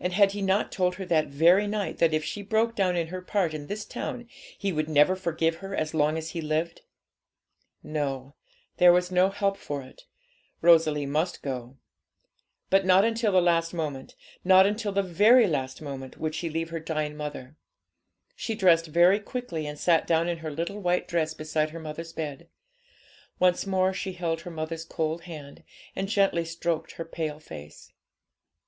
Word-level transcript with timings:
And 0.00 0.12
had 0.12 0.32
he 0.32 0.42
not 0.42 0.72
told 0.72 0.96
her 0.96 1.06
that 1.06 1.28
very 1.28 1.68
night, 1.68 1.98
that 1.98 2.12
if 2.12 2.24
she 2.24 2.42
broke 2.42 2.74
down 2.74 2.96
in 2.96 3.06
her 3.06 3.22
part 3.22 3.54
in 3.54 3.68
this 3.68 3.84
town, 3.84 4.26
he 4.58 4.72
would 4.72 4.88
never 4.88 5.14
forgive 5.14 5.58
her 5.58 5.72
as 5.72 5.94
long 5.94 6.18
as 6.18 6.30
he 6.30 6.40
lived? 6.40 6.80
No, 7.80 8.34
there 8.78 8.92
was 8.92 9.12
no 9.12 9.30
help 9.30 9.56
for 9.56 9.82
it; 9.84 10.02
Rosalie 10.60 11.06
must 11.06 11.42
go. 11.42 11.76
But 12.70 12.84
not 12.84 13.04
until 13.04 13.30
the 13.30 13.40
last 13.40 13.72
moment 13.72 14.16
not 14.42 14.66
until 14.66 14.90
the 14.90 15.00
very 15.20 15.46
last 15.46 15.80
moment 15.80 16.18
would 16.18 16.34
she 16.34 16.50
leave 16.50 16.70
her 16.70 16.80
dying 16.80 17.16
mother. 17.16 17.54
She 18.34 18.56
dressed 18.56 18.86
very 18.88 19.20
quickly, 19.20 19.64
and 19.64 19.78
sat 19.78 20.08
down 20.08 20.28
in 20.28 20.38
her 20.38 20.50
little 20.50 20.80
white 20.80 21.06
dress 21.06 21.34
beside 21.34 21.70
her 21.70 21.78
mother's 21.78 22.12
bed. 22.12 22.48
Once 23.38 23.64
more 23.64 23.94
she 23.94 24.14
held 24.14 24.40
her 24.40 24.50
mother's 24.50 24.84
cold 24.84 25.22
hand, 25.22 25.62
and 25.94 26.08
gently 26.08 26.44
stroked 26.44 26.90
her 26.94 27.04
pale 27.04 27.38
face. 27.38 27.92